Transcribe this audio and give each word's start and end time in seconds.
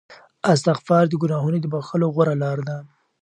استغفار 0.53 1.03
د 1.09 1.13
ګناهونو 1.21 1.57
د 1.61 1.65
بخښلو 1.73 2.07
غوره 2.15 2.35
لاره 2.41 2.63
ده. 2.69 2.77